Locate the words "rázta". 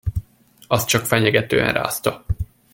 1.73-2.25